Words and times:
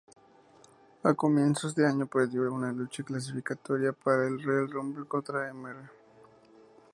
A 1.03 1.13
comienzos 1.13 1.75
de 1.75 1.85
año 1.85 2.07
perdió 2.07 2.51
una 2.51 2.71
lucha 2.71 3.03
clasificatoria 3.03 3.93
para 3.93 4.25
el 4.25 4.41
Royal 4.41 4.67
Rumble 4.71 5.05
contra 5.07 5.53
Mr. 5.53 5.91